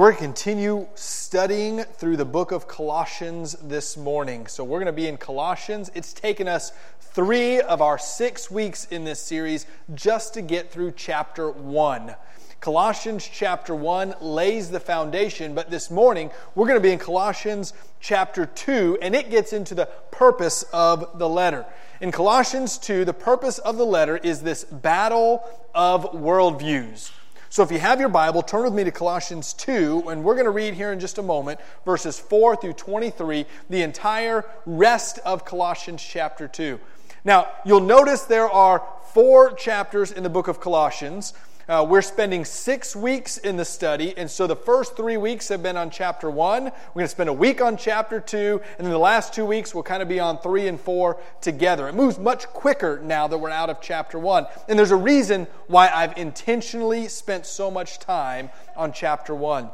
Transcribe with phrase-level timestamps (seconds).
[0.00, 4.46] We're going to continue studying through the book of Colossians this morning.
[4.46, 5.90] So we're going to be in Colossians.
[5.94, 10.94] It's taken us three of our six weeks in this series just to get through
[10.96, 12.14] chapter one.
[12.62, 17.74] Colossians chapter 1 lays the foundation, but this morning we're going to be in Colossians
[18.00, 21.66] chapter 2, and it gets into the purpose of the letter.
[22.00, 25.42] In Colossians 2, the purpose of the letter is this battle
[25.74, 27.10] of worldviews.
[27.52, 30.44] So if you have your Bible, turn with me to Colossians 2, and we're going
[30.44, 35.44] to read here in just a moment verses 4 through 23, the entire rest of
[35.44, 36.78] Colossians chapter 2.
[37.24, 41.34] Now, you'll notice there are four chapters in the book of Colossians.
[41.68, 45.62] Uh, we're spending six weeks in the study, and so the first three weeks have
[45.62, 46.64] been on chapter one.
[46.64, 49.74] We're going to spend a week on chapter two, and then the last two weeks
[49.74, 51.86] will kind of be on three and four together.
[51.88, 54.46] It moves much quicker now that we're out of chapter one.
[54.68, 59.70] And there's a reason why I've intentionally spent so much time on chapter one.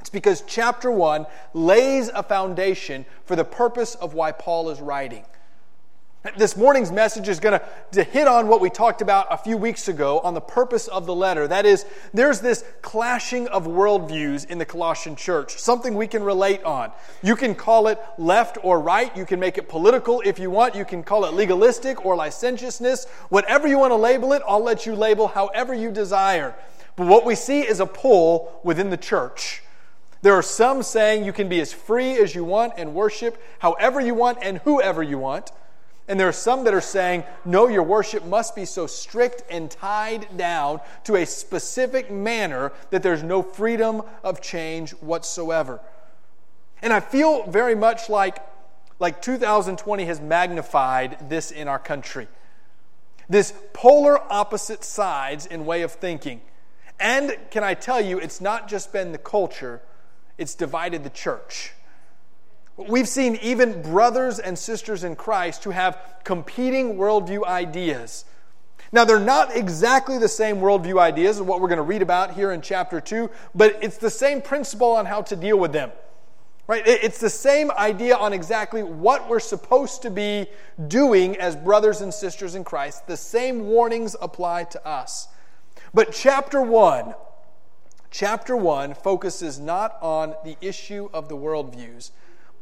[0.00, 5.24] It's because chapter one lays a foundation for the purpose of why Paul is writing.
[6.36, 7.58] This morning's message is going
[7.90, 11.04] to hit on what we talked about a few weeks ago on the purpose of
[11.04, 11.48] the letter.
[11.48, 11.84] That is,
[12.14, 16.92] there's this clashing of worldviews in the Colossian church, something we can relate on.
[17.24, 19.14] You can call it left or right.
[19.16, 20.76] You can make it political if you want.
[20.76, 23.08] You can call it legalistic or licentiousness.
[23.30, 26.54] Whatever you want to label it, I'll let you label however you desire.
[26.94, 29.64] But what we see is a pull within the church.
[30.22, 34.00] There are some saying you can be as free as you want and worship however
[34.00, 35.50] you want and whoever you want.
[36.08, 39.70] And there are some that are saying, no, your worship must be so strict and
[39.70, 45.80] tied down to a specific manner that there's no freedom of change whatsoever.
[46.82, 48.38] And I feel very much like,
[48.98, 52.26] like 2020 has magnified this in our country.
[53.28, 56.40] This polar opposite sides in way of thinking.
[56.98, 59.80] And can I tell you, it's not just been the culture,
[60.36, 61.72] it's divided the church.
[62.88, 68.24] We've seen even brothers and sisters in Christ who have competing worldview ideas.
[68.94, 72.34] Now, they're not exactly the same worldview ideas as what we're going to read about
[72.34, 75.92] here in chapter 2, but it's the same principle on how to deal with them.
[76.66, 76.82] Right?
[76.86, 80.46] It's the same idea on exactly what we're supposed to be
[80.88, 83.06] doing as brothers and sisters in Christ.
[83.06, 85.28] The same warnings apply to us.
[85.92, 87.14] But chapter 1,
[88.10, 92.12] chapter 1 focuses not on the issue of the worldviews,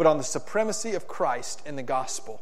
[0.00, 2.41] but on the supremacy of Christ in the gospel.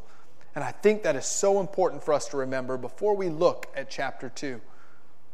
[0.54, 3.90] And I think that is so important for us to remember before we look at
[3.90, 4.60] chapter 2.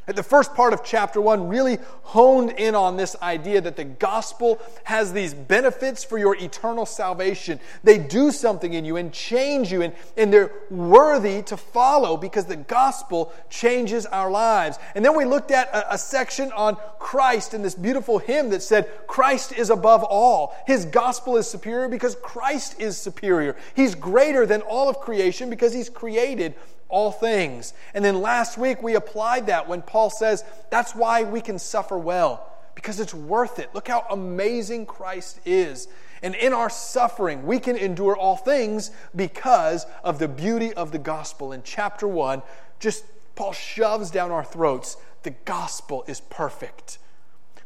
[0.06, 4.60] The first part of chapter 1 really honed in on this idea that the gospel
[4.84, 7.58] has these benefits for your eternal salvation.
[7.84, 12.44] They do something in you and change you, and, and they're worthy to follow because
[12.44, 14.78] the gospel changes our lives.
[14.94, 18.62] And then we looked at a, a section on Christ in this beautiful hymn that
[18.62, 20.54] said, Christ is above all.
[20.66, 23.56] His gospel is superior because Christ is superior.
[23.74, 26.54] He's greater than all of creation because He's created
[26.94, 27.74] all things.
[27.92, 31.98] And then last week we applied that when Paul says that's why we can suffer
[31.98, 33.74] well, because it's worth it.
[33.74, 35.88] Look how amazing Christ is.
[36.22, 40.98] And in our suffering, we can endure all things because of the beauty of the
[41.00, 41.50] gospel.
[41.52, 42.42] In chapter 1,
[42.78, 46.98] just Paul shoves down our throats the gospel is perfect.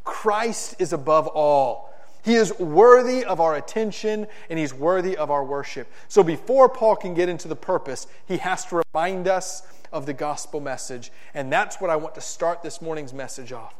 [0.04, 1.88] Christ is above all.
[2.24, 5.90] He is worthy of our attention and he's worthy of our worship.
[6.08, 9.62] So before Paul can get into the purpose, he has to remind us
[9.92, 11.10] of the gospel message.
[11.34, 13.74] And that's what I want to start this morning's message off.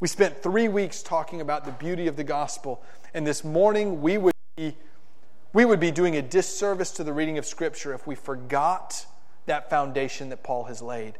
[0.00, 2.82] We spent three weeks talking about the beauty of the gospel,
[3.14, 4.76] and this morning we would be,
[5.54, 9.06] we would be doing a disservice to the reading of Scripture if we forgot
[9.46, 11.14] that foundation that Paul has laid.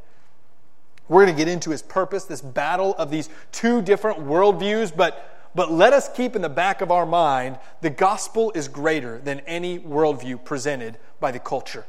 [1.08, 5.35] We're going to get into his purpose, this battle of these two different worldviews, but
[5.56, 9.40] but let us keep in the back of our mind the gospel is greater than
[9.40, 11.84] any worldview presented by the culture.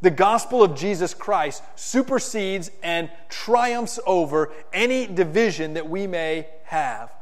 [0.00, 7.12] The gospel of Jesus Christ supersedes and triumphs over any division that we may have.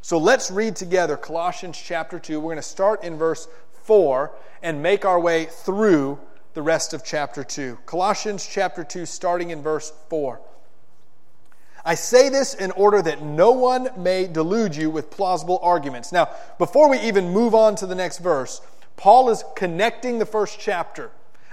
[0.00, 2.40] So let's read together Colossians chapter 2.
[2.40, 3.48] We're going to start in verse
[3.84, 4.32] 4
[4.62, 6.18] and make our way through
[6.54, 7.78] the rest of chapter 2.
[7.84, 10.40] Colossians chapter 2, starting in verse 4.
[11.88, 16.12] I say this in order that no one may delude you with plausible arguments.
[16.12, 18.60] Now, before we even move on to the next verse,
[18.98, 21.10] Paul is connecting the first chapter.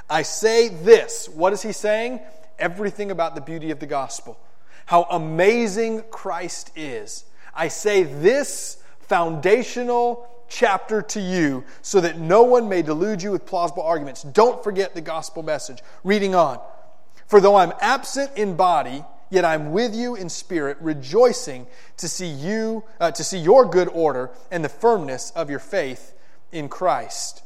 [0.10, 1.30] I say this.
[1.30, 2.20] What is he saying?
[2.60, 4.38] Everything about the beauty of the gospel.
[4.86, 7.24] How amazing Christ is.
[7.54, 13.46] I say this foundational chapter to you so that no one may delude you with
[13.46, 14.24] plausible arguments.
[14.24, 15.80] Don't forget the gospel message.
[16.04, 16.60] Reading on.
[17.28, 21.68] For though I'm absent in body, Yet I'm with you in spirit, rejoicing
[21.98, 26.14] to see you, uh, to see your good order and the firmness of your faith
[26.52, 27.44] in Christ.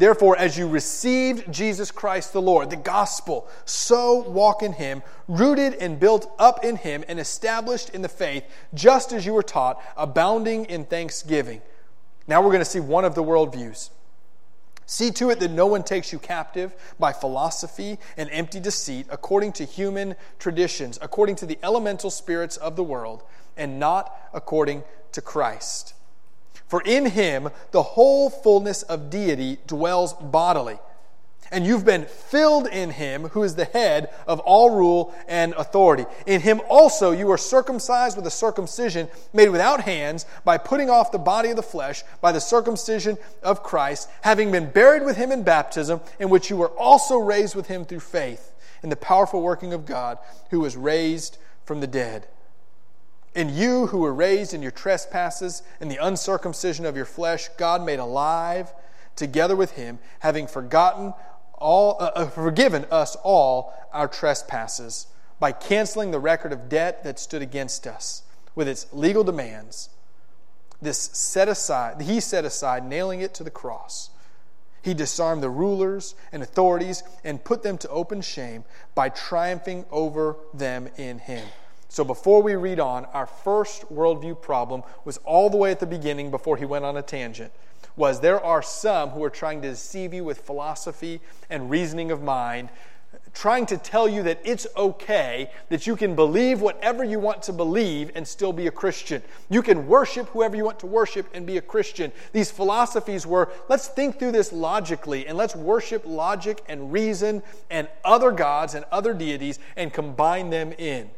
[0.00, 5.74] Therefore, as you received Jesus Christ the Lord, the gospel, so walk in him, rooted
[5.74, 9.78] and built up in him, and established in the faith, just as you were taught,
[9.98, 11.60] abounding in thanksgiving.
[12.26, 13.90] Now we're going to see one of the worldviews.
[14.90, 19.52] See to it that no one takes you captive by philosophy and empty deceit, according
[19.52, 23.22] to human traditions, according to the elemental spirits of the world,
[23.56, 24.82] and not according
[25.12, 25.94] to Christ.
[26.66, 30.80] For in him the whole fullness of deity dwells bodily
[31.50, 36.06] and you've been filled in him who is the head of all rule and authority.
[36.26, 41.12] In him also you are circumcised with a circumcision made without hands by putting off
[41.12, 45.32] the body of the flesh by the circumcision of Christ, having been buried with him
[45.32, 49.42] in baptism, in which you were also raised with him through faith in the powerful
[49.42, 50.18] working of God
[50.50, 52.26] who was raised from the dead.
[53.34, 57.84] And you who were raised in your trespasses and the uncircumcision of your flesh, God
[57.84, 58.72] made alive
[59.14, 61.12] together with him, having forgotten
[61.60, 65.06] all, uh, uh, forgiven us all our trespasses
[65.38, 68.22] by canceling the record of debt that stood against us
[68.54, 69.90] with its legal demands.
[70.82, 74.10] This set aside, he set aside, nailing it to the cross.
[74.82, 78.64] He disarmed the rulers and authorities and put them to open shame
[78.94, 81.46] by triumphing over them in him.
[81.88, 85.86] So, before we read on, our first worldview problem was all the way at the
[85.86, 87.52] beginning before he went on a tangent
[87.96, 92.22] was there are some who are trying to deceive you with philosophy and reasoning of
[92.22, 92.70] mind,
[93.32, 97.52] trying to tell you that it's okay, that you can believe whatever you want to
[97.52, 99.22] believe and still be a Christian.
[99.48, 102.12] You can worship whoever you want to worship and be a Christian.
[102.32, 107.88] These philosophies were let's think through this logically and let's worship logic and reason and
[108.04, 111.10] other gods and other deities and combine them in.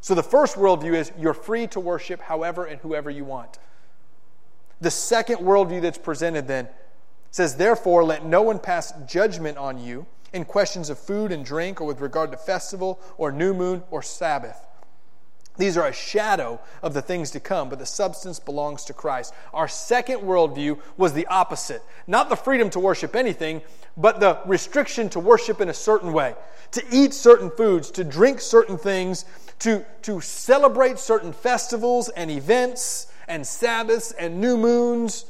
[0.00, 3.58] So the first worldview is you're free to worship however and whoever you want.
[4.80, 6.68] The second worldview that's presented then
[7.30, 11.80] says, Therefore, let no one pass judgment on you in questions of food and drink,
[11.80, 14.66] or with regard to festival, or new moon, or Sabbath.
[15.56, 19.32] These are a shadow of the things to come, but the substance belongs to Christ.
[19.52, 21.82] Our second worldview was the opposite.
[22.08, 23.62] Not the freedom to worship anything,
[23.96, 26.34] but the restriction to worship in a certain way,
[26.72, 29.24] to eat certain foods, to drink certain things,
[29.60, 35.26] to, to celebrate certain festivals and events, and Sabbaths and new moons.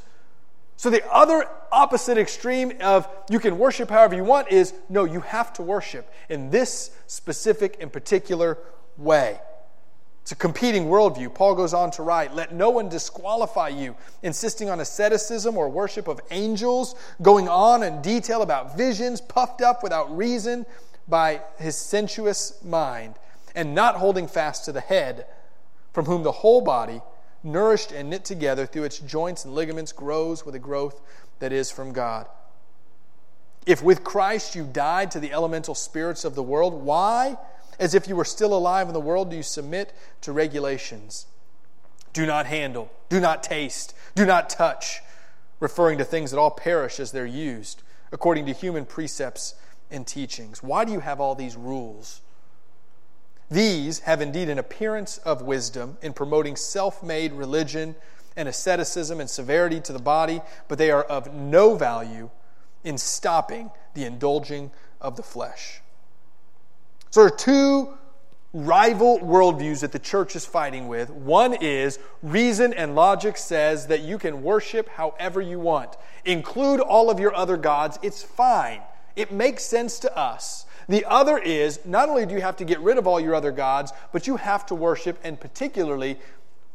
[0.77, 5.21] So, the other opposite extreme of you can worship however you want is no, you
[5.21, 8.57] have to worship in this specific and particular
[8.97, 9.39] way.
[10.25, 11.35] It's a competing worldview.
[11.35, 16.07] Paul goes on to write, Let no one disqualify you, insisting on asceticism or worship
[16.07, 20.65] of angels, going on in detail about visions, puffed up without reason
[21.07, 23.13] by his sensuous mind,
[23.53, 25.27] and not holding fast to the head,
[25.93, 27.01] from whom the whole body
[27.45, 30.99] nourished and knit together through its joints and ligaments, grows with a growth
[31.39, 32.27] that is from God.
[33.65, 37.37] If with Christ you died to the elemental spirits of the world, why,
[37.79, 41.27] as if you were still alive in the world, do you submit to regulations?
[42.13, 45.01] Do not handle, do not taste, do not touch,
[45.59, 47.81] referring to things that all perish as they're used,
[48.11, 49.55] according to human precepts
[49.91, 50.61] and teachings.
[50.61, 52.21] Why do you have all these rules?
[53.49, 57.95] These have indeed an appearance of wisdom in promoting self made religion
[58.35, 62.29] and asceticism and severity to the body, but they are of no value
[62.83, 65.81] in stopping the indulging of the flesh.
[67.11, 67.97] So there are two
[68.55, 71.09] rival worldviews that the church is fighting with.
[71.09, 77.09] One is reason and logic says that you can worship however you want, include all
[77.09, 78.81] of your other gods, it's fine.
[79.15, 80.64] It makes sense to us.
[80.87, 83.51] The other is not only do you have to get rid of all your other
[83.51, 86.17] gods, but you have to worship, and particularly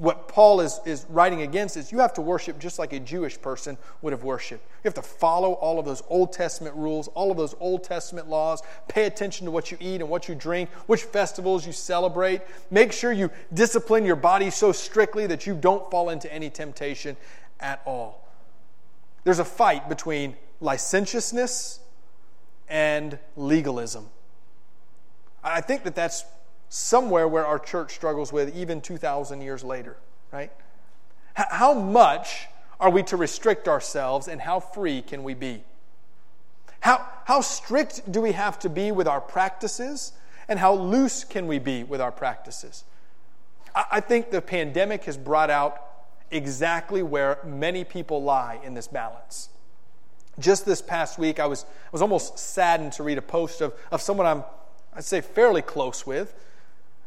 [0.00, 3.38] what Paul is, is writing against is you have to worship just like a Jewish
[3.38, 4.64] person would have worshiped.
[4.82, 8.26] You have to follow all of those Old Testament rules, all of those Old Testament
[8.26, 8.62] laws.
[8.88, 12.40] Pay attention to what you eat and what you drink, which festivals you celebrate.
[12.70, 17.14] Make sure you discipline your body so strictly that you don't fall into any temptation
[17.60, 18.26] at all.
[19.24, 21.80] There's a fight between licentiousness
[22.70, 24.08] and legalism.
[25.44, 26.24] I think that that's
[26.70, 29.96] somewhere where our church struggles with even 2,000 years later,
[30.32, 30.52] right?
[31.34, 32.46] How much
[32.78, 35.64] are we to restrict ourselves and how free can we be?
[36.80, 40.12] How, how strict do we have to be with our practices
[40.48, 42.84] and how loose can we be with our practices?
[43.74, 45.82] I, I think the pandemic has brought out
[46.30, 49.50] exactly where many people lie in this balance.
[50.40, 53.74] Just this past week, I was, I was almost saddened to read a post of,
[53.92, 54.44] of someone I'm,
[54.94, 56.34] I'd say, fairly close with.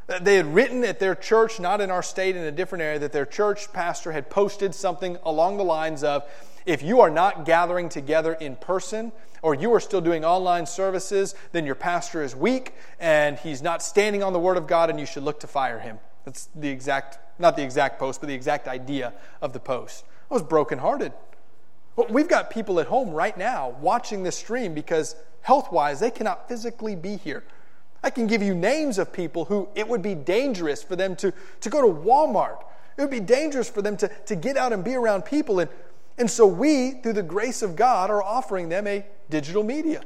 [0.07, 2.99] Uh, they had written at their church, not in our state, in a different area,
[2.99, 6.23] that their church pastor had posted something along the lines of
[6.65, 9.11] if you are not gathering together in person,
[9.43, 13.83] or you are still doing online services, then your pastor is weak and he's not
[13.83, 15.99] standing on the Word of God and you should look to fire him.
[16.23, 20.05] That's the exact, not the exact post, but the exact idea of the post.
[20.31, 21.11] I was brokenhearted.
[22.09, 26.47] We've got people at home right now watching this stream because health wise, they cannot
[26.47, 27.43] physically be here.
[28.03, 31.33] I can give you names of people who it would be dangerous for them to,
[31.61, 32.63] to go to Walmart.
[32.97, 35.59] It would be dangerous for them to, to get out and be around people.
[35.59, 35.69] And,
[36.17, 40.03] and so we, through the grace of God, are offering them a digital media.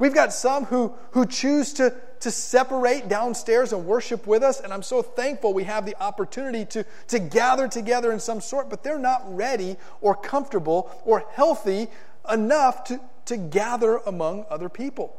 [0.00, 4.72] We've got some who, who choose to, to separate downstairs and worship with us, and
[4.72, 8.82] I'm so thankful we have the opportunity to, to gather together in some sort, but
[8.82, 11.88] they're not ready or comfortable or healthy
[12.32, 15.14] enough to, to gather among other people.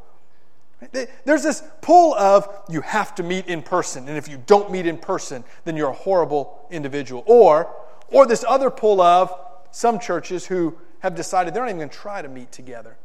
[1.25, 4.87] There's this pull of you have to meet in person, and if you don't meet
[4.87, 7.23] in person, then you're a horrible individual.
[7.27, 7.71] Or,
[8.07, 9.31] or this other pull of
[9.69, 12.97] some churches who have decided they're not even going to try to meet together.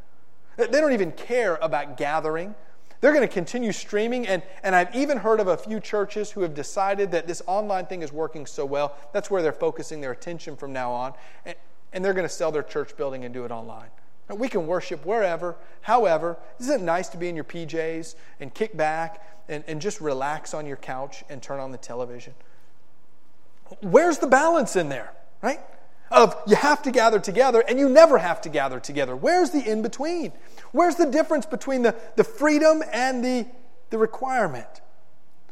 [0.57, 2.55] They don't even care about gathering.
[3.01, 6.41] They're going to continue streaming, and, and I've even heard of a few churches who
[6.41, 10.13] have decided that this online thing is working so well, that's where they're focusing their
[10.13, 11.13] attention from now on,
[11.45, 11.55] and,
[11.93, 13.89] and they're going to sell their church building and do it online.
[14.35, 16.37] We can worship wherever, however.
[16.59, 20.53] Isn't it nice to be in your PJs and kick back and, and just relax
[20.53, 22.35] on your couch and turn on the television?
[23.83, 25.61] Where's the balance in there, right?
[26.11, 29.17] Of you have to gather together and you never have to gather together.
[29.17, 30.33] Where's the in between?
[30.73, 33.47] Where's the difference between the, the freedom and the,
[33.91, 34.69] the requirement?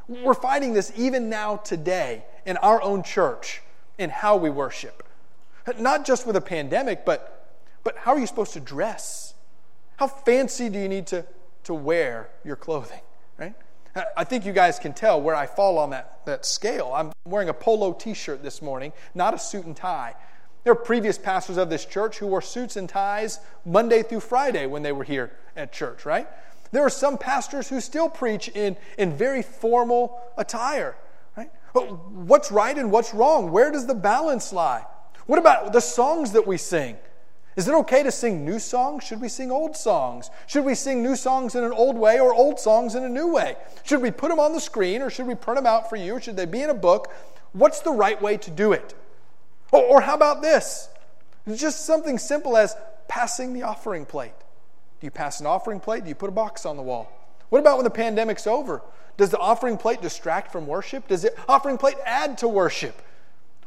[0.06, 3.62] We're fighting this even now today in our own church
[3.98, 5.02] in how we worship.
[5.78, 7.34] Not just with a pandemic, but
[7.84, 9.34] but how are you supposed to dress?
[9.96, 11.24] How fancy do you need to,
[11.64, 13.00] to wear your clothing,
[13.38, 13.54] right?
[14.16, 16.90] I think you guys can tell where I fall on that, that scale.
[16.92, 20.14] I'm wearing a polo t shirt this morning, not a suit and tie.
[20.64, 24.66] There are previous pastors of this church who wore suits and ties Monday through Friday
[24.66, 26.26] when they were here at church, right?
[26.72, 30.96] There are some pastors who still preach in, in very formal attire,
[31.36, 31.50] right?
[31.74, 33.52] What's right and what's wrong?
[33.52, 34.84] Where does the balance lie?
[35.26, 36.96] What about the songs that we sing?
[37.56, 39.04] Is it okay to sing new songs?
[39.04, 40.30] Should we sing old songs?
[40.46, 43.28] Should we sing new songs in an old way or old songs in a new
[43.28, 43.56] way?
[43.84, 46.18] Should we put them on the screen or should we print them out for you?
[46.20, 47.12] Should they be in a book?
[47.52, 48.94] What's the right way to do it?
[49.74, 50.88] Or, or how about this?
[51.46, 52.76] It's just something simple as
[53.08, 54.32] passing the offering plate.
[55.00, 56.04] Do you pass an offering plate?
[56.04, 57.10] Do you put a box on the wall?
[57.48, 58.82] What about when the pandemic's over?
[59.16, 61.08] Does the offering plate distract from worship?
[61.08, 63.02] Does the offering plate add to worship?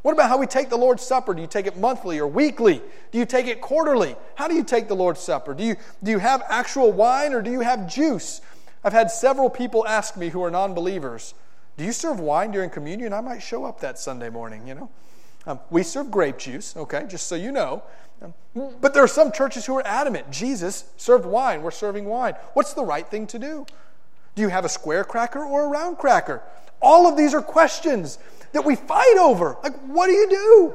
[0.02, 1.34] What about how we take the Lord's Supper?
[1.34, 2.82] Do you take it monthly or weekly?
[3.12, 4.16] Do you take it quarterly?
[4.36, 5.54] How do you take the Lord's Supper?
[5.54, 8.40] Do you, do you have actual wine or do you have juice?
[8.82, 11.34] I've had several people ask me who are non believers,
[11.76, 13.12] Do you serve wine during communion?
[13.12, 14.90] I might show up that Sunday morning, you know.
[15.48, 17.82] Um, we serve grape juice, okay, just so you know.
[18.22, 18.34] Um,
[18.82, 22.34] but there are some churches who are adamant Jesus served wine, we're serving wine.
[22.54, 23.66] What's the right thing to do?
[24.36, 26.44] Do you have a square cracker or a round cracker?
[26.82, 28.20] All of these are questions
[28.52, 29.58] that we fight over.
[29.64, 30.74] Like, what do you do?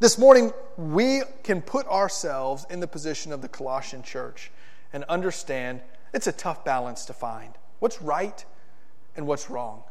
[0.00, 4.50] This morning, we can put ourselves in the position of the Colossian church
[4.92, 5.80] and understand
[6.14, 7.52] it's a tough balance to find.
[7.80, 8.44] What's right
[9.16, 9.82] and what's wrong?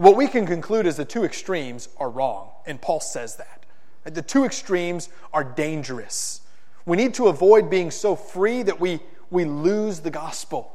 [0.00, 3.66] What we can conclude is the two extremes are wrong, and Paul says that.
[4.04, 6.40] The two extremes are dangerous.
[6.86, 10.72] We need to avoid being so free that we, we lose the gospel.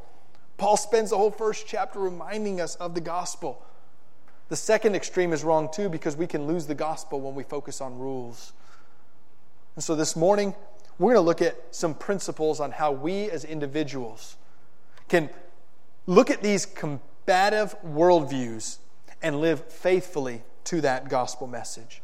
[0.57, 3.65] Paul spends the whole first chapter reminding us of the gospel.
[4.49, 7.81] The second extreme is wrong too because we can lose the gospel when we focus
[7.81, 8.53] on rules.
[9.73, 10.53] And so this morning,
[10.99, 14.37] we're going to look at some principles on how we as individuals
[15.09, 15.31] can
[16.05, 18.77] look at these combative worldviews
[19.25, 22.03] and live faithfully to that gospel message.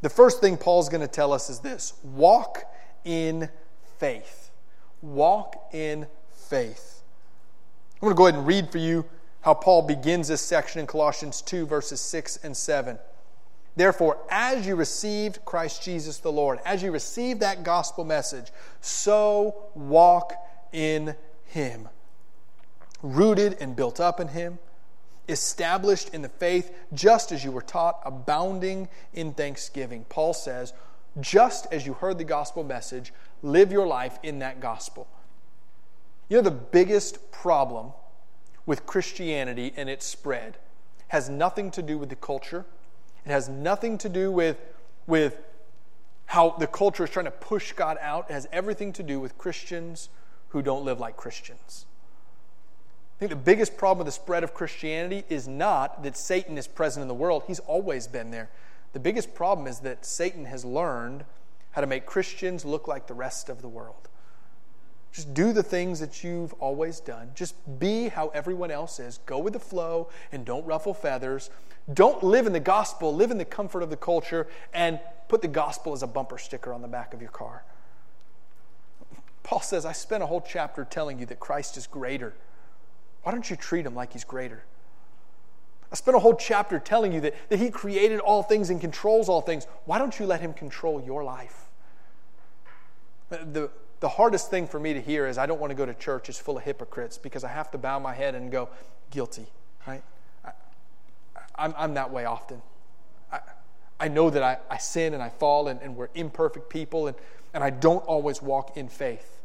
[0.00, 2.64] The first thing Paul's going to tell us is this walk
[3.04, 3.50] in
[3.98, 4.50] faith.
[5.02, 7.02] Walk in faith.
[8.00, 9.04] I'm going to go ahead and read for you
[9.42, 12.98] how Paul begins this section in Colossians 2, verses 6 and 7.
[13.76, 18.46] Therefore, as you received Christ Jesus the Lord, as you received that gospel message,
[18.80, 20.32] so walk
[20.72, 21.90] in him.
[23.02, 24.58] Rooted and built up in him,
[25.28, 30.04] established in the faith, just as you were taught, abounding in thanksgiving.
[30.08, 30.72] Paul says,
[31.20, 35.08] just as you heard the gospel message, live your life in that gospel.
[36.28, 37.92] You know, the biggest problem
[38.66, 40.58] with Christianity and its spread
[41.08, 42.64] has nothing to do with the culture.
[43.24, 44.58] It has nothing to do with,
[45.06, 45.38] with
[46.26, 48.28] how the culture is trying to push God out.
[48.28, 50.08] It has everything to do with Christians
[50.48, 51.86] who don't live like Christians.
[53.16, 56.66] I think the biggest problem with the spread of Christianity is not that Satan is
[56.66, 58.50] present in the world, he's always been there.
[58.92, 61.24] The biggest problem is that Satan has learned
[61.72, 64.08] how to make Christians look like the rest of the world.
[65.12, 67.30] Just do the things that you've always done.
[67.34, 69.18] Just be how everyone else is.
[69.24, 71.48] Go with the flow and don't ruffle feathers.
[71.94, 75.48] Don't live in the gospel, live in the comfort of the culture, and put the
[75.48, 77.64] gospel as a bumper sticker on the back of your car.
[79.42, 82.34] Paul says, I spent a whole chapter telling you that Christ is greater.
[83.26, 84.62] Why don't you treat him like he's greater?
[85.90, 89.28] I spent a whole chapter telling you that, that he created all things and controls
[89.28, 89.66] all things.
[89.84, 91.64] Why don't you let him control your life?
[93.30, 93.68] The,
[93.98, 96.28] the hardest thing for me to hear is I don't want to go to church
[96.28, 98.68] It's full of hypocrites because I have to bow my head and go,
[99.10, 99.46] guilty,
[99.88, 100.04] right?
[100.44, 100.52] I,
[101.56, 102.62] I'm, I'm that way often.
[103.32, 103.40] I,
[103.98, 107.16] I know that I, I sin and I fall and, and we're imperfect people and,
[107.52, 109.35] and I don't always walk in faith.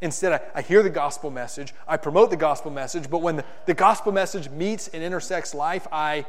[0.00, 3.44] Instead, I, I hear the gospel message, I promote the gospel message, but when the,
[3.66, 6.26] the gospel message meets and intersects life, I,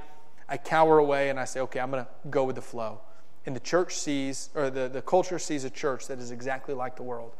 [0.48, 3.02] I cower away and I say, okay, I'm going to go with the flow
[3.46, 6.96] and the church sees, or the, the culture sees a church that is exactly like
[6.96, 7.32] the world,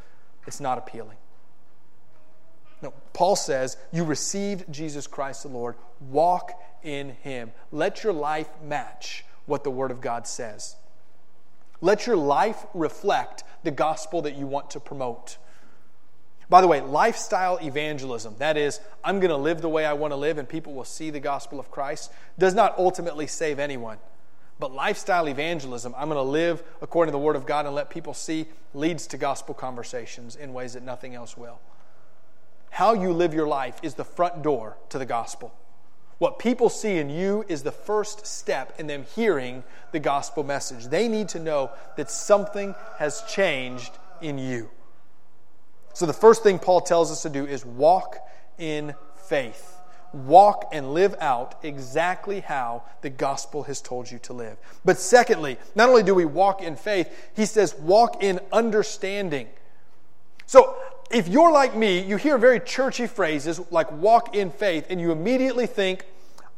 [0.46, 1.18] it's not appealing.
[2.82, 5.76] No, Paul says, You received Jesus Christ the Lord.
[6.00, 6.52] Walk
[6.84, 7.52] in him.
[7.72, 10.76] Let your life match what the Word of God says.
[11.82, 15.38] Let your life reflect the gospel that you want to promote.
[16.50, 20.12] By the way, lifestyle evangelism, that is, I'm going to live the way I want
[20.12, 23.98] to live and people will see the gospel of Christ, does not ultimately save anyone.
[24.60, 27.90] But lifestyle evangelism, I'm going to live according to the Word of God and let
[27.90, 31.60] people see, leads to gospel conversations in ways that nothing else will.
[32.70, 35.54] How you live your life is the front door to the gospel.
[36.18, 40.86] What people see in you is the first step in them hearing the gospel message.
[40.86, 44.70] They need to know that something has changed in you.
[45.96, 48.18] So, the first thing Paul tells us to do is walk
[48.60, 49.76] in faith
[50.16, 54.58] walk and live out exactly how the gospel has told you to live.
[54.84, 59.48] But secondly, not only do we walk in faith, he says walk in understanding.
[60.46, 60.76] So,
[61.12, 65.12] if you're like me, you hear very churchy phrases like walk in faith, and you
[65.12, 66.06] immediately think,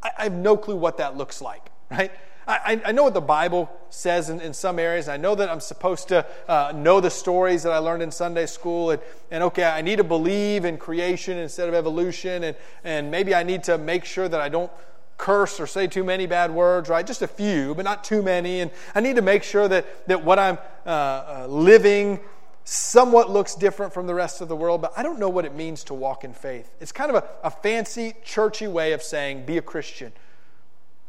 [0.02, 2.12] I, have no clue what that looks like, right?
[2.48, 5.10] I, I know what the Bible says in, in some areas.
[5.10, 8.46] I know that I'm supposed to uh, know the stories that I learned in Sunday
[8.46, 8.92] school.
[8.92, 12.44] And, and okay, I need to believe in creation instead of evolution.
[12.44, 14.72] And, and maybe I need to make sure that I don't
[15.18, 17.06] curse or say too many bad words, right?
[17.06, 18.62] Just a few, but not too many.
[18.62, 22.20] And I need to make sure that, that what I'm uh, uh, living
[22.64, 25.56] somewhat looks different from the rest of the world, but I don't know what it
[25.56, 26.70] means to walk in faith.
[26.82, 30.12] It's kind of a, a fancy, churchy way of saying be a Christian.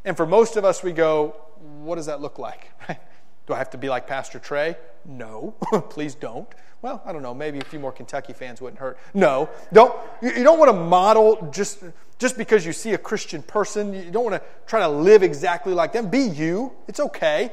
[0.05, 1.37] And for most of us, we go,
[1.81, 2.71] what does that look like?
[3.47, 4.77] Do I have to be like Pastor Trey?
[5.07, 5.55] No,
[5.91, 6.47] please don't.
[6.83, 7.35] Well, I don't know.
[7.35, 8.99] Maybe a few more Kentucky fans wouldn't hurt.
[9.15, 9.99] No, don't.
[10.23, 11.83] You don't want to model just
[12.19, 13.95] just because you see a Christian person.
[13.95, 16.09] You don't want to try to live exactly like them.
[16.11, 16.73] Be you.
[16.87, 17.51] It's okay.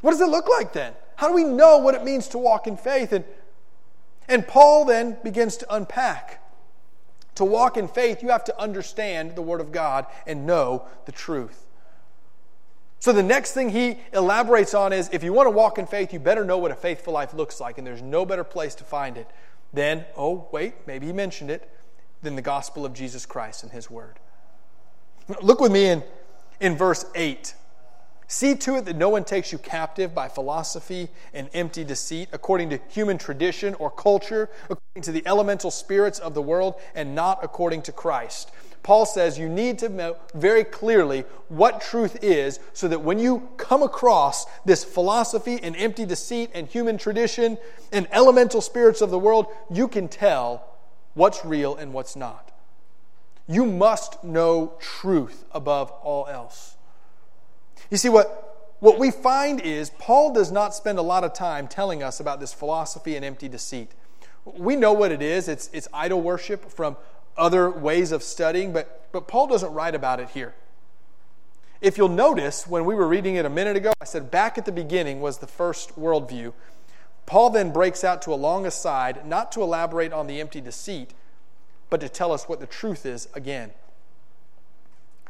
[0.00, 0.92] What does it look like then?
[1.16, 3.12] How do we know what it means to walk in faith?
[3.12, 3.24] And
[4.28, 6.42] and Paul then begins to unpack.
[7.36, 11.12] To walk in faith, you have to understand the Word of God and know the
[11.12, 11.64] truth.
[13.00, 16.12] So the next thing he elaborates on is if you want to walk in faith,
[16.12, 18.84] you better know what a faithful life looks like, and there's no better place to
[18.84, 19.30] find it
[19.72, 21.70] than, oh, wait, maybe he mentioned it,
[22.22, 24.18] than the gospel of Jesus Christ and his word.
[25.42, 26.02] Look with me in,
[26.60, 27.54] in verse 8.
[28.26, 32.70] See to it that no one takes you captive by philosophy and empty deceit, according
[32.70, 37.42] to human tradition or culture, according to the elemental spirits of the world, and not
[37.42, 38.50] according to Christ.
[38.82, 43.48] Paul says you need to know very clearly what truth is so that when you
[43.56, 47.58] come across this philosophy and empty deceit and human tradition
[47.92, 50.64] and elemental spirits of the world, you can tell
[51.14, 52.52] what's real and what's not.
[53.46, 56.76] You must know truth above all else.
[57.90, 61.66] You see, what, what we find is Paul does not spend a lot of time
[61.66, 63.90] telling us about this philosophy and empty deceit.
[64.44, 66.96] We know what it is it's, it's idol worship from
[67.38, 70.54] other ways of studying, but, but Paul doesn't write about it here.
[71.80, 74.64] If you'll notice, when we were reading it a minute ago, I said back at
[74.64, 76.52] the beginning was the first worldview.
[77.24, 81.14] Paul then breaks out to a long aside, not to elaborate on the empty deceit,
[81.90, 83.70] but to tell us what the truth is again.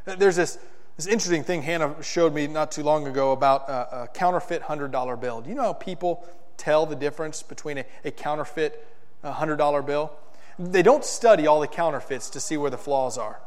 [0.04, 0.58] There's this,
[0.96, 5.20] this interesting thing Hannah showed me not too long ago about a, a counterfeit $100
[5.20, 5.42] bill.
[5.42, 8.86] Do you know how people tell the difference between a, a counterfeit
[9.22, 10.12] uh, $100 bill?
[10.58, 13.40] They don't study all the counterfeits to see where the flaws are.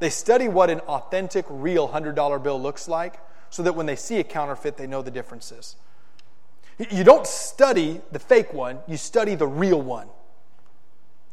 [0.00, 3.20] They study what an authentic, real $100 bill looks like
[3.50, 5.76] so that when they see a counterfeit, they know the differences.
[6.90, 10.08] You don't study the fake one, you study the real one.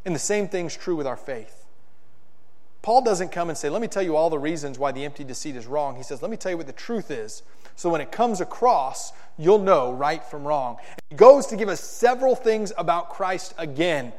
[0.06, 1.66] And the same thing's true with our faith.
[2.82, 5.24] Paul doesn't come and say, Let me tell you all the reasons why the empty
[5.24, 5.96] deceit is wrong.
[5.96, 7.44] He says, Let me tell you what the truth is.
[7.76, 10.78] So when it comes across, you'll know right from wrong.
[11.10, 14.14] He goes to give us several things about Christ again.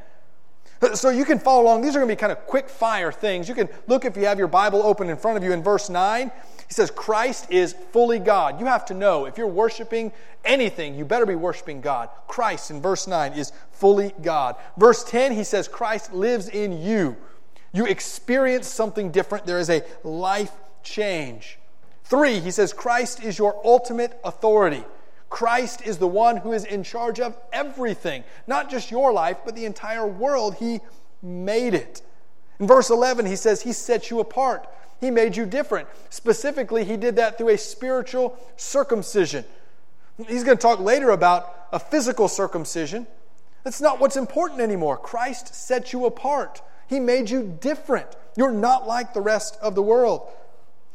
[0.95, 1.83] So you can follow along.
[1.83, 3.49] These are going to be kind of quick fire things.
[3.49, 5.89] You can look if you have your Bible open in front of you in verse
[5.89, 6.31] 9.
[6.69, 8.59] He says, Christ is fully God.
[8.59, 10.13] You have to know if you're worshiping
[10.45, 12.09] anything, you better be worshiping God.
[12.27, 14.57] Christ in verse 9 is fully God.
[14.77, 17.17] Verse 10, he says, Christ lives in you.
[17.73, 19.47] You experience something different.
[19.47, 21.59] There is a life change.
[22.05, 24.85] Three, he says, Christ is your ultimate authority.
[25.33, 29.57] Christ is the one who is in charge of everything, not just your life, but
[29.57, 30.57] the entire world.
[30.57, 30.81] He
[31.23, 32.03] made it.
[32.61, 34.69] In verse 11, he says, He set you apart.
[35.01, 35.89] He made you different.
[36.11, 39.47] Specifically, He did that through a spiritual circumcision.
[40.29, 43.07] He's going to talk later about a physical circumcision.
[43.65, 44.99] That's not what's important anymore.
[44.99, 48.07] Christ set you apart, He made you different.
[48.37, 50.29] You're not like the rest of the world.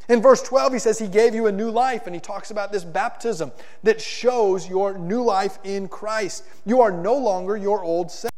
[0.10, 2.72] In verse 12, he says he gave you a new life, and he talks about
[2.72, 3.52] this baptism
[3.84, 6.46] that shows your new life in Christ.
[6.66, 8.32] You are no longer your old self.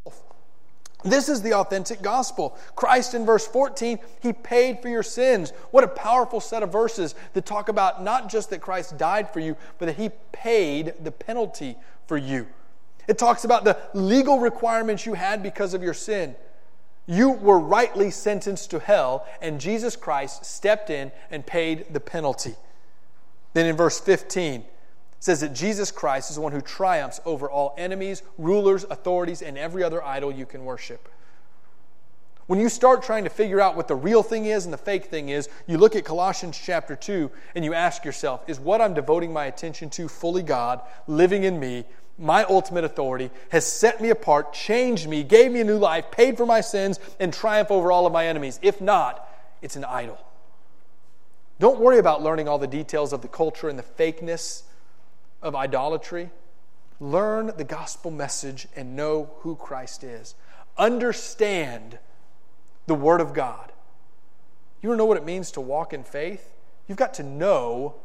[1.03, 2.57] This is the authentic gospel.
[2.75, 5.51] Christ in verse 14, he paid for your sins.
[5.71, 9.39] What a powerful set of verses that talk about not just that Christ died for
[9.39, 11.77] you, but that he paid the penalty
[12.07, 12.47] for you.
[13.07, 16.35] It talks about the legal requirements you had because of your sin.
[17.09, 22.53] You were rightly sentenced to hell, and Jesus Christ stepped in and paid the penalty.
[23.53, 24.63] Then in verse 15,
[25.19, 29.57] says that Jesus Christ is the one who triumphs over all enemies, rulers, authorities, and
[29.57, 31.09] every other idol you can worship.
[32.45, 35.05] When you start trying to figure out what the real thing is and the fake
[35.05, 38.93] thing is, you look at Colossians chapter 2 and you ask yourself, is what I'm
[38.93, 41.85] devoting my attention to fully God, living in me,
[42.19, 46.37] my ultimate authority, has set me apart, changed me, gave me a new life, paid
[46.37, 48.59] for my sins, and triumph over all of my enemies?
[48.61, 49.27] If not,
[49.61, 50.17] it's an idol.
[51.59, 54.63] Don't worry about learning all the details of the culture and the fakeness
[55.41, 56.29] of idolatry,
[56.99, 60.35] learn the gospel message and know who Christ is.
[60.77, 61.97] Understand
[62.87, 63.71] the Word of God.
[64.81, 66.53] You want to know what it means to walk in faith?
[66.87, 67.95] You've got to know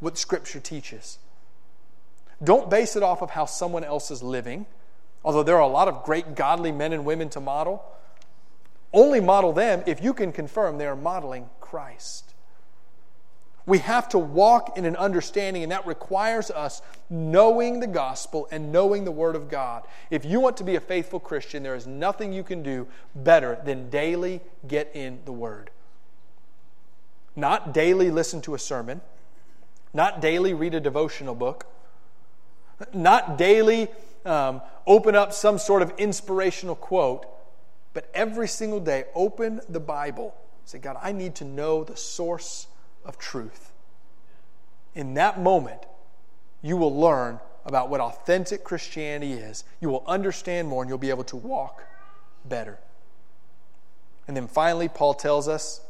[0.00, 1.18] what Scripture teaches.
[2.42, 4.66] Don't base it off of how someone else is living,
[5.24, 7.84] although there are a lot of great godly men and women to model.
[8.92, 12.34] Only model them if you can confirm they are modeling Christ.
[13.66, 18.70] We have to walk in an understanding, and that requires us knowing the gospel and
[18.70, 19.84] knowing the Word of God.
[20.10, 23.58] If you want to be a faithful Christian, there is nothing you can do better
[23.64, 25.70] than daily get in the Word.
[27.34, 29.00] Not daily listen to a sermon,
[29.94, 31.66] not daily read a devotional book,
[32.92, 33.88] not daily
[34.24, 37.26] um, open up some sort of inspirational quote,
[37.92, 40.34] but every single day open the Bible.
[40.64, 42.66] Say, God, I need to know the source
[43.04, 43.72] of truth.
[44.94, 45.84] In that moment,
[46.62, 49.64] you will learn about what authentic Christianity is.
[49.80, 51.82] You will understand more and you'll be able to walk
[52.44, 52.78] better.
[54.26, 55.80] And then finally, Paul tells us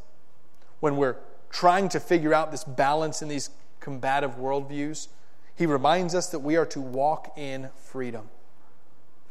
[0.79, 1.17] when we're
[1.49, 5.07] trying to figure out this balance in these combative worldviews,
[5.55, 8.29] he reminds us that we are to walk in freedom.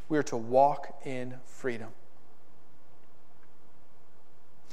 [0.09, 1.89] We are to walk in freedom.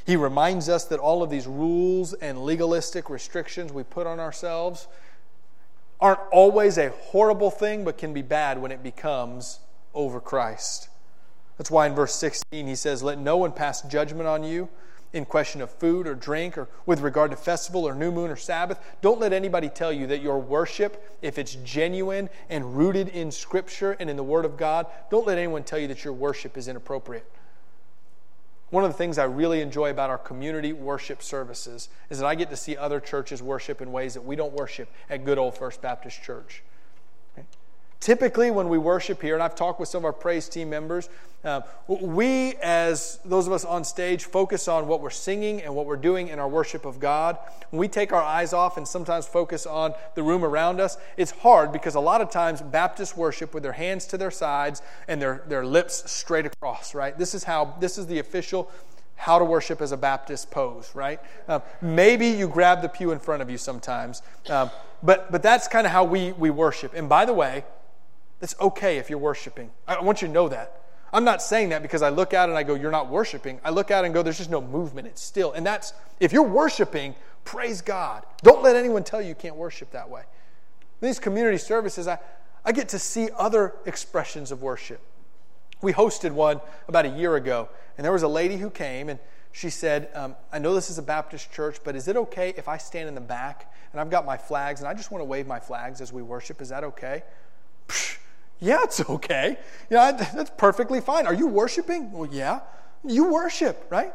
[0.05, 4.87] He reminds us that all of these rules and legalistic restrictions we put on ourselves
[5.99, 9.59] aren't always a horrible thing, but can be bad when it becomes
[9.93, 10.89] over Christ.
[11.57, 14.67] That's why in verse 16 he says, Let no one pass judgment on you
[15.13, 18.35] in question of food or drink or with regard to festival or new moon or
[18.35, 18.79] Sabbath.
[19.01, 23.97] Don't let anybody tell you that your worship, if it's genuine and rooted in Scripture
[23.99, 26.67] and in the Word of God, don't let anyone tell you that your worship is
[26.67, 27.29] inappropriate.
[28.69, 32.35] One of the things I really enjoy about our community worship services is that I
[32.35, 35.57] get to see other churches worship in ways that we don't worship at good old
[35.57, 36.63] First Baptist Church.
[38.01, 41.07] Typically, when we worship here, and I've talked with some of our praise team members,
[41.43, 45.85] uh, we, as those of us on stage, focus on what we're singing and what
[45.85, 47.37] we're doing in our worship of God.
[47.69, 51.29] When we take our eyes off and sometimes focus on the room around us, it's
[51.29, 55.21] hard because a lot of times Baptists worship with their hands to their sides and
[55.21, 57.15] their, their lips straight across, right?
[57.15, 58.71] This is how, this is the official
[59.15, 61.19] how to worship as a Baptist pose, right?
[61.47, 64.71] Um, maybe you grab the pew in front of you sometimes, um,
[65.03, 66.95] but, but that's kind of how we, we worship.
[66.95, 67.63] And by the way,
[68.41, 69.71] that's okay if you're worshiping.
[69.87, 70.81] I want you to know that.
[71.13, 73.61] I'm not saying that because I look it and I go, You're not worshiping.
[73.63, 75.07] I look it and go, There's just no movement.
[75.07, 75.53] It's still.
[75.53, 78.25] And that's, if you're worshiping, praise God.
[78.43, 80.23] Don't let anyone tell you you can't worship that way.
[81.01, 82.19] In these community services, I,
[82.65, 85.01] I get to see other expressions of worship.
[85.81, 89.19] We hosted one about a year ago, and there was a lady who came, and
[89.51, 92.67] She said, um, I know this is a Baptist church, but is it okay if
[92.67, 95.25] I stand in the back and I've got my flags and I just want to
[95.25, 96.61] wave my flags as we worship?
[96.61, 97.23] Is that okay?
[97.87, 98.17] Psh,
[98.61, 99.57] yeah, it's okay.
[99.89, 101.25] Yeah, that's perfectly fine.
[101.25, 102.11] Are you worshiping?
[102.11, 102.61] Well, yeah.
[103.03, 104.13] You worship, right?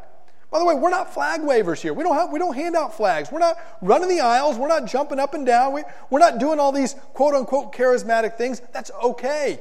[0.51, 1.93] By the way, we're not flag wavers here.
[1.93, 3.33] We don't, have, we don't hand out flags.
[3.33, 4.57] We're not running the aisles.
[4.57, 5.73] We're not jumping up and down.
[5.73, 8.63] We, we're not doing all these quote unquote charismatic things.
[8.73, 9.61] That's okay.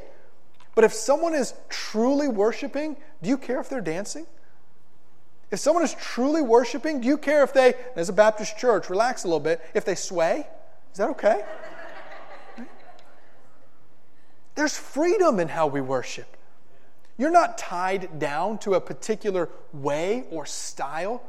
[0.75, 4.27] But if someone is truly worshiping, do you care if they're dancing?
[5.49, 9.23] If someone is truly worshiping, do you care if they, as a Baptist church, relax
[9.23, 10.47] a little bit, if they sway?
[10.91, 11.43] Is that okay?
[14.55, 16.35] There's freedom in how we worship.
[17.17, 21.21] You're not tied down to a particular way or style.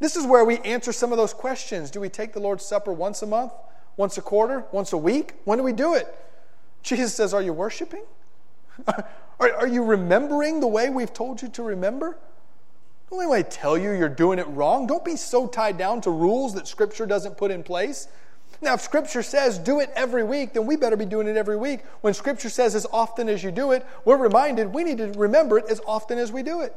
[0.00, 1.90] This is where we answer some of those questions.
[1.90, 3.52] Do we take the Lord's Supper once a month,
[3.96, 5.34] once a quarter, once a week?
[5.44, 6.14] When do we do it?
[6.82, 8.04] Jesus says, Are you worshiping?
[8.86, 12.16] are, are you remembering the way we've told you to remember?
[13.10, 14.86] Don't let anybody tell you you're doing it wrong.
[14.86, 18.08] Don't be so tied down to rules that Scripture doesn't put in place.
[18.60, 21.56] Now, if Scripture says do it every week, then we better be doing it every
[21.56, 21.80] week.
[22.00, 25.58] When Scripture says as often as you do it, we're reminded we need to remember
[25.58, 26.74] it as often as we do it.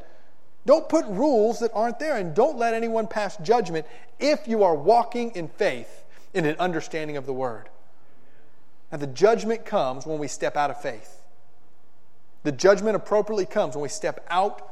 [0.65, 3.88] Don't put rules that aren't there, and don't let anyone pass judgment
[4.20, 6.04] if you are walking in faith
[6.36, 7.67] in an understanding of the Word.
[8.91, 11.22] Now, the judgment comes when we step out of faith.
[12.44, 14.67] The judgment appropriately comes when we step out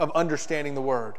[0.00, 1.14] of understanding the Word.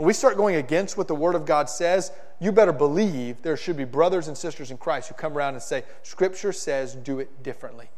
[0.00, 2.10] When we start going against what the Word of God says,
[2.40, 5.62] you better believe there should be brothers and sisters in Christ who come around and
[5.62, 7.90] say, Scripture says do it differently.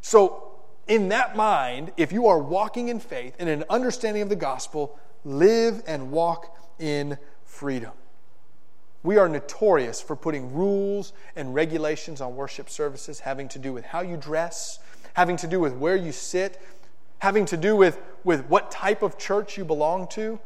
[0.00, 0.50] So,
[0.88, 4.98] in that mind, if you are walking in faith and an understanding of the gospel,
[5.24, 7.92] live and walk in freedom.
[9.04, 13.84] We are notorious for putting rules and regulations on worship services having to do with
[13.84, 14.80] how you dress,
[15.14, 16.60] having to do with where you sit,
[17.20, 20.38] having to do with, with what type of church you belong to.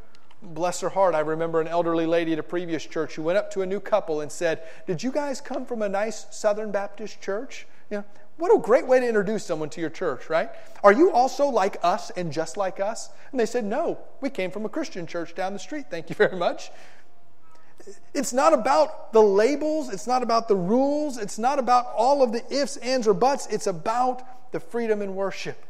[0.42, 3.50] Bless her heart, I remember an elderly lady at a previous church who went up
[3.52, 7.22] to a new couple and said, Did you guys come from a nice Southern Baptist
[7.22, 7.66] church?
[7.90, 8.04] You know,
[8.36, 10.50] what a great way to introduce someone to your church, right?
[10.82, 13.08] Are you also like us and just like us?
[13.30, 15.86] And they said, No, we came from a Christian church down the street.
[15.90, 16.70] Thank you very much.
[18.12, 22.32] It's not about the labels, it's not about the rules, it's not about all of
[22.32, 23.46] the ifs, ands, or buts.
[23.46, 25.64] It's about the freedom in worship.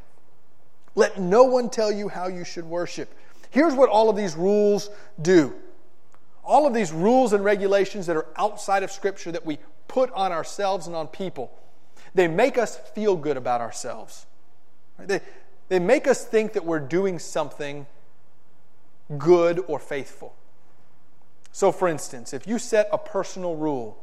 [0.94, 3.12] Let no one tell you how you should worship.
[3.50, 5.54] Here's what all of these rules do
[6.44, 10.32] all of these rules and regulations that are outside of Scripture that we put on
[10.32, 11.50] ourselves and on people,
[12.14, 14.26] they make us feel good about ourselves.
[14.98, 15.20] They,
[15.68, 17.86] they make us think that we're doing something
[19.18, 20.34] good or faithful.
[21.50, 23.98] So, for instance, if you set a personal rule,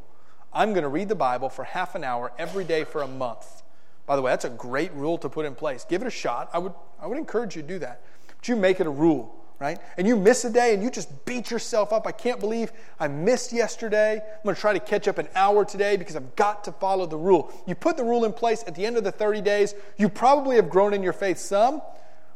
[0.54, 3.61] I'm going to read the Bible for half an hour every day for a month.
[4.06, 5.86] By the way, that's a great rule to put in place.
[5.88, 6.50] Give it a shot.
[6.54, 8.02] I would, I would encourage you to do that.
[8.28, 9.80] But you make it a rule, right?
[9.98, 12.08] And you miss a day and you just beat yourself up.
[12.08, 14.16] I can't believe I missed yesterday.
[14.16, 17.06] I'm going to try to catch up an hour today because I've got to follow
[17.06, 17.54] the rule.
[17.68, 20.56] You put the rule in place at the end of the 30 days, you probably
[20.56, 21.82] have grown in your faith some,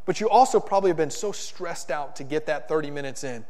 [0.05, 3.43] but you also probably have been so stressed out to get that 30 minutes in.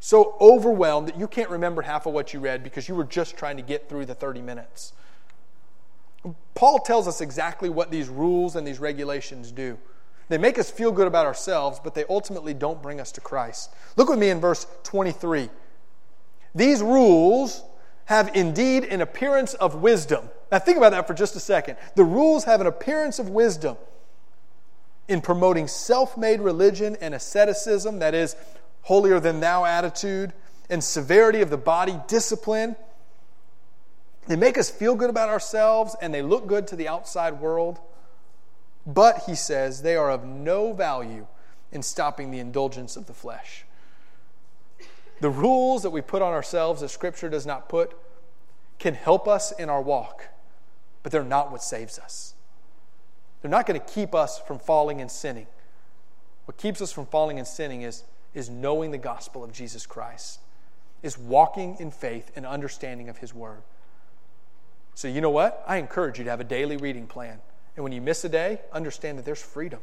[0.00, 3.36] So overwhelmed that you can't remember half of what you read because you were just
[3.36, 4.94] trying to get through the 30 minutes.
[6.54, 9.78] Paul tells us exactly what these rules and these regulations do.
[10.28, 13.70] They make us feel good about ourselves, but they ultimately don't bring us to Christ.
[13.96, 15.50] Look with me in verse 23.
[16.54, 17.62] These rules
[18.06, 20.28] have indeed an appearance of wisdom.
[20.50, 21.76] Now, think about that for just a second.
[21.96, 23.76] The rules have an appearance of wisdom
[25.08, 28.36] in promoting self made religion and asceticism, that is,
[28.82, 30.32] holier than thou attitude,
[30.70, 32.76] and severity of the body, discipline
[34.26, 37.80] they make us feel good about ourselves and they look good to the outside world.
[38.86, 41.26] But, he says, they are of no value
[41.70, 43.64] in stopping the indulgence of the flesh.
[45.20, 47.96] The rules that we put on ourselves that Scripture does not put
[48.78, 50.28] can help us in our walk,
[51.02, 52.34] but they're not what saves us.
[53.40, 55.46] They're not going to keep us from falling and sinning.
[56.44, 58.04] What keeps us from falling and sinning is,
[58.34, 60.40] is knowing the gospel of Jesus Christ,
[61.02, 63.62] is walking in faith and understanding of His Word.
[64.94, 65.64] So, you know what?
[65.66, 67.40] I encourage you to have a daily reading plan.
[67.76, 69.80] And when you miss a day, understand that there's freedom.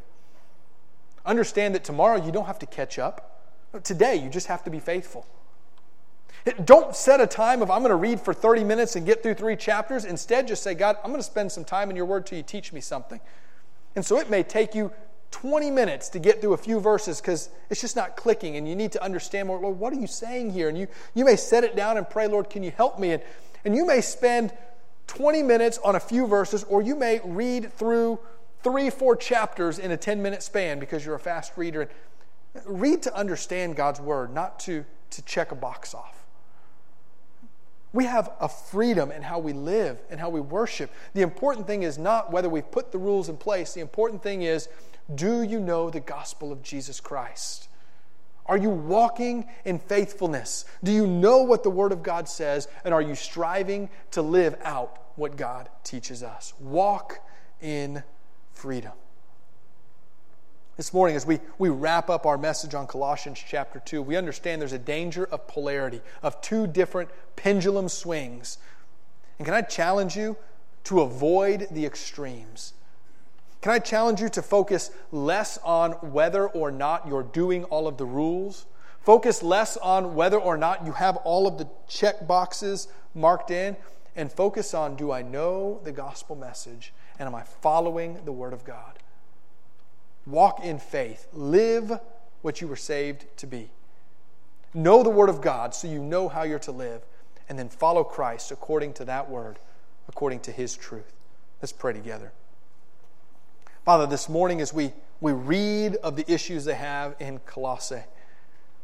[1.26, 3.42] Understand that tomorrow you don't have to catch up.
[3.84, 5.26] Today, you just have to be faithful.
[6.64, 9.34] Don't set a time of I'm going to read for 30 minutes and get through
[9.34, 10.06] three chapters.
[10.06, 12.44] Instead, just say, God, I'm going to spend some time in your word till you
[12.44, 13.20] teach me something.
[13.96, 14.92] And so it may take you
[15.32, 18.76] 20 minutes to get through a few verses because it's just not clicking and you
[18.76, 19.60] need to understand more.
[19.60, 20.70] Lord, what are you saying here?
[20.70, 23.12] And you, you may set it down and pray, Lord, can you help me?
[23.12, 23.24] And,
[23.66, 24.54] and you may spend
[25.10, 28.20] 20 minutes on a few verses, or you may read through
[28.64, 31.90] three, four chapters in a 10 minute span because you're a fast reader.
[32.66, 36.24] Read to understand God's word, not to, to check a box off.
[37.92, 40.92] We have a freedom in how we live and how we worship.
[41.16, 43.74] The important thing is not whether we've put the rules in place.
[43.74, 44.70] The important thing is
[45.16, 47.69] do you know the gospel of Jesus Christ?
[48.50, 50.66] Are you walking in faithfulness?
[50.84, 52.68] Do you know what the Word of God says?
[52.84, 56.56] And are you striving to live out what God teaches us?
[56.60, 57.20] Walk
[57.62, 58.02] in
[58.54, 58.94] freedom.
[60.78, 64.60] This morning, as we, we wrap up our message on Colossians chapter 2, we understand
[64.60, 68.58] there's a danger of polarity, of two different pendulum swings.
[69.38, 70.38] And can I challenge you
[70.86, 72.74] to avoid the extremes?
[73.62, 77.98] Can I challenge you to focus less on whether or not you're doing all of
[77.98, 78.66] the rules?
[79.02, 83.76] Focus less on whether or not you have all of the check boxes marked in,
[84.16, 88.54] and focus on do I know the gospel message and am I following the word
[88.54, 89.00] of God?
[90.26, 91.28] Walk in faith.
[91.34, 91.92] Live
[92.42, 93.70] what you were saved to be.
[94.74, 97.02] Know the Word of God so you know how you're to live,
[97.48, 99.58] and then follow Christ according to that Word,
[100.08, 101.12] according to His truth.
[101.62, 102.32] Let's pray together.
[103.86, 108.04] Father, this morning as we, we read of the issues they have in Colossae,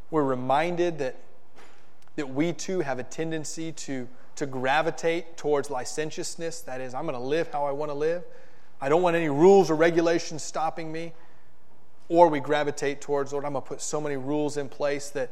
[0.09, 1.17] we're reminded that,
[2.15, 6.61] that we too have a tendency to, to gravitate towards licentiousness.
[6.61, 8.23] That is, I'm going to live how I want to live.
[8.79, 11.13] I don't want any rules or regulations stopping me.
[12.07, 15.29] Or we gravitate towards, Lord, I'm going to put so many rules in place that,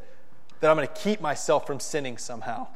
[0.59, 2.67] that I'm going to keep myself from sinning somehow.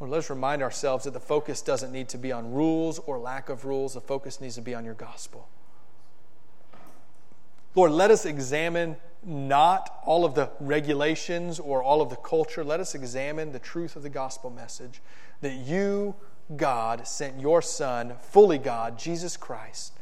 [0.00, 3.48] Lord, let's remind ourselves that the focus doesn't need to be on rules or lack
[3.48, 3.94] of rules.
[3.94, 5.48] The focus needs to be on your gospel.
[7.74, 12.62] Lord, let us examine not all of the regulations or all of the culture.
[12.62, 15.00] Let us examine the truth of the gospel message
[15.40, 16.14] that you,
[16.56, 19.92] God, sent your Son, fully God, Jesus Christ,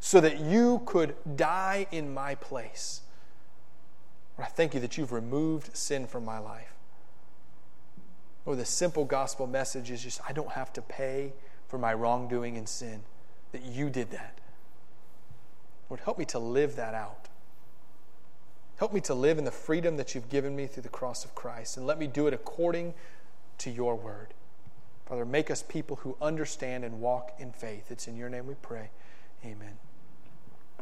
[0.00, 3.02] so that you could die in my place.
[4.38, 6.77] I thank you that you've removed sin from my life.
[8.48, 11.34] Or the simple gospel message is just I don't have to pay
[11.68, 13.02] for my wrongdoing and sin,
[13.52, 14.38] that you did that.
[15.90, 17.28] Lord, help me to live that out.
[18.78, 21.34] Help me to live in the freedom that you've given me through the cross of
[21.34, 22.94] Christ, and let me do it according
[23.58, 24.32] to your word.
[25.04, 27.90] Father, make us people who understand and walk in faith.
[27.90, 28.88] It's in your name we pray.
[29.44, 29.76] Amen.